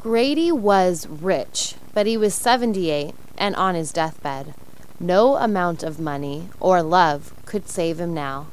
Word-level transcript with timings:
Grady 0.00 0.50
was 0.50 1.06
rich, 1.06 1.74
but 1.92 2.06
he 2.06 2.16
was 2.16 2.34
78 2.34 3.14
and 3.36 3.54
on 3.56 3.74
his 3.74 3.92
deathbed. 3.92 4.54
No 4.98 5.36
amount 5.36 5.82
of 5.82 6.00
money 6.00 6.48
or 6.58 6.82
love 6.82 7.34
could 7.44 7.68
save 7.68 8.00
him 8.00 8.14
now. 8.14 8.46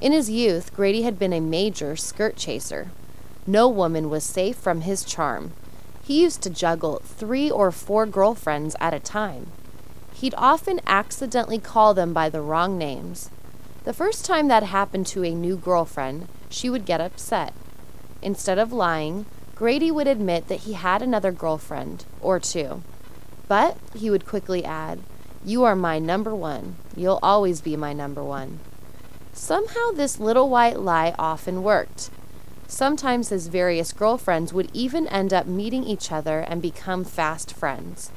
In 0.00 0.12
his 0.12 0.30
youth, 0.30 0.74
Grady 0.74 1.02
had 1.02 1.18
been 1.18 1.34
a 1.34 1.40
major 1.40 1.94
skirt 1.94 2.36
chaser. 2.36 2.90
No 3.46 3.68
woman 3.68 4.08
was 4.08 4.24
safe 4.24 4.56
from 4.56 4.80
his 4.80 5.04
charm. 5.04 5.52
He 6.02 6.22
used 6.22 6.40
to 6.44 6.50
juggle 6.50 7.02
three 7.04 7.50
or 7.50 7.70
four 7.70 8.06
girlfriends 8.06 8.74
at 8.80 8.94
a 8.94 8.98
time. 8.98 9.48
He'd 10.14 10.34
often 10.38 10.80
accidentally 10.86 11.58
call 11.58 11.92
them 11.92 12.14
by 12.14 12.30
the 12.30 12.40
wrong 12.40 12.78
names. 12.78 13.28
The 13.84 13.92
first 13.92 14.24
time 14.24 14.48
that 14.48 14.62
happened 14.62 15.06
to 15.08 15.22
a 15.22 15.34
new 15.34 15.58
girlfriend, 15.58 16.28
she 16.48 16.70
would 16.70 16.86
get 16.86 17.02
upset. 17.02 17.52
Instead 18.22 18.58
of 18.58 18.72
lying, 18.72 19.26
Grady 19.58 19.90
would 19.90 20.06
admit 20.06 20.46
that 20.46 20.60
he 20.60 20.74
had 20.74 21.02
another 21.02 21.32
girlfriend, 21.32 22.04
or 22.20 22.38
two. 22.38 22.80
But 23.48 23.76
he 23.92 24.08
would 24.08 24.24
quickly 24.24 24.64
add, 24.64 25.00
You 25.44 25.64
are 25.64 25.74
my 25.74 25.98
number 25.98 26.32
one. 26.32 26.76
You'll 26.96 27.18
always 27.24 27.60
be 27.60 27.74
my 27.74 27.92
number 27.92 28.22
one. 28.22 28.60
Somehow, 29.32 29.90
this 29.92 30.20
little 30.20 30.48
white 30.48 30.78
lie 30.78 31.12
often 31.18 31.64
worked. 31.64 32.08
Sometimes 32.68 33.30
his 33.30 33.48
various 33.48 33.92
girlfriends 33.92 34.52
would 34.52 34.70
even 34.72 35.08
end 35.08 35.32
up 35.32 35.46
meeting 35.46 35.82
each 35.82 36.12
other 36.12 36.38
and 36.38 36.62
become 36.62 37.02
fast 37.02 37.52
friends. 37.52 38.12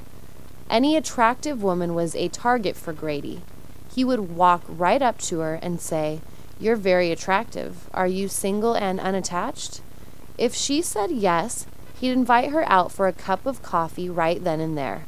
Any 0.70 0.96
attractive 0.96 1.64
woman 1.64 1.96
was 1.96 2.16
a 2.16 2.28
target 2.28 2.76
for 2.76 2.94
Grady. 2.94 3.42
He 3.92 4.04
would 4.06 4.36
walk 4.36 4.62
right 4.68 5.02
up 5.02 5.18
to 5.22 5.40
her 5.40 5.56
and 5.56 5.82
say, 5.82 6.22
You're 6.60 6.76
very 6.76 7.12
attractive. 7.12 7.90
Are 7.96 8.06
you 8.06 8.28
single 8.28 8.76
and 8.76 9.00
unattached? 9.00 9.82
If 10.38 10.56
she 10.56 10.82
said 10.82 11.12
yes, 11.12 11.66
he'd 12.00 12.12
invite 12.12 12.52
her 12.52 12.64
out 12.70 12.92
for 12.92 13.08
a 13.08 13.14
cup 13.14 13.46
of 13.46 13.62
coffee 13.62 14.10
right 14.10 14.44
then 14.44 14.60
and 14.60 14.78
there. 14.78 15.06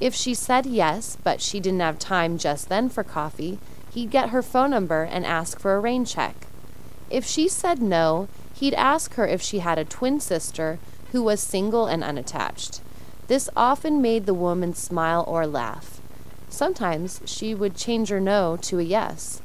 If 0.00 0.14
she 0.14 0.34
said 0.34 0.66
yes, 0.66 1.16
but 1.22 1.40
she 1.40 1.60
didn't 1.60 1.80
have 1.80 1.98
time 1.98 2.38
just 2.38 2.68
then 2.68 2.88
for 2.88 3.04
coffee, 3.04 3.58
he'd 3.92 4.10
get 4.10 4.30
her 4.30 4.42
phone 4.42 4.70
number 4.70 5.02
and 5.02 5.26
ask 5.26 5.58
for 5.58 5.74
a 5.74 5.80
rain 5.80 6.04
check. 6.04 6.46
If 7.10 7.26
she 7.26 7.48
said 7.48 7.82
no, 7.82 8.28
he'd 8.54 8.74
ask 8.74 9.14
her 9.14 9.26
if 9.26 9.42
she 9.42 9.58
had 9.58 9.78
a 9.78 9.84
twin 9.84 10.20
sister 10.20 10.78
who 11.12 11.22
was 11.22 11.40
single 11.40 11.86
and 11.86 12.04
unattached. 12.04 12.80
This 13.26 13.48
often 13.56 14.00
made 14.00 14.26
the 14.26 14.34
woman 14.34 14.74
smile 14.74 15.24
or 15.26 15.46
laugh. 15.46 16.00
Sometimes 16.48 17.20
she 17.24 17.54
would 17.54 17.76
change 17.76 18.08
her 18.08 18.20
no 18.20 18.56
to 18.62 18.78
a 18.78 18.82
yes. 18.82 19.40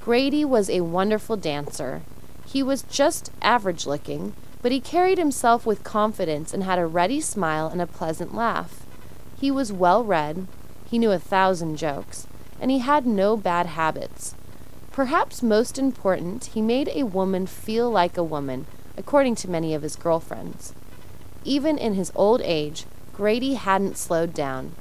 Grady 0.00 0.44
was 0.44 0.68
a 0.68 0.82
wonderful 0.82 1.36
dancer, 1.36 2.02
he 2.46 2.62
was 2.62 2.82
just 2.82 3.30
average 3.42 3.86
looking, 3.86 4.32
but 4.62 4.72
he 4.72 4.80
carried 4.80 5.18
himself 5.18 5.66
with 5.66 5.84
confidence 5.84 6.54
and 6.54 6.62
had 6.62 6.78
a 6.78 6.86
ready 6.86 7.20
smile 7.20 7.68
and 7.68 7.82
a 7.82 7.86
pleasant 7.86 8.34
laugh. 8.34 8.86
He 9.38 9.50
was 9.50 9.72
well 9.72 10.04
read, 10.04 10.46
he 10.88 10.98
knew 10.98 11.12
a 11.12 11.18
thousand 11.18 11.76
jokes, 11.76 12.26
and 12.60 12.70
he 12.70 12.78
had 12.78 13.06
no 13.06 13.36
bad 13.36 13.66
habits. 13.66 14.34
Perhaps 14.92 15.42
most 15.42 15.78
important, 15.78 16.46
he 16.46 16.62
made 16.62 16.88
a 16.88 17.02
woman 17.02 17.46
feel 17.46 17.90
like 17.90 18.16
a 18.16 18.24
woman, 18.24 18.66
according 18.96 19.34
to 19.36 19.50
many 19.50 19.74
of 19.74 19.82
his 19.82 19.96
girlfriends. 19.96 20.72
Even 21.44 21.76
in 21.76 21.94
his 21.94 22.10
old 22.14 22.40
age, 22.42 22.86
Grady 23.12 23.54
hadn't 23.54 23.98
slowed 23.98 24.32
down. 24.32 24.72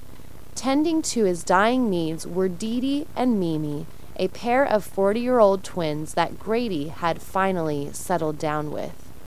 Tending 0.55 1.01
to 1.01 1.25
his 1.25 1.43
dying 1.43 1.89
needs 1.89 2.25
were 2.25 2.47
Dee 2.47 2.79
Dee 2.79 3.07
and 3.15 3.39
Mimi, 3.39 3.85
a 4.17 4.27
pair 4.29 4.65
of 4.65 4.83
40 4.83 5.19
year 5.19 5.39
old 5.39 5.63
twins 5.63 6.13
that 6.13 6.39
Grady 6.39 6.87
had 6.87 7.21
finally 7.21 7.91
settled 7.93 8.37
down 8.37 8.71
with. 8.71 9.04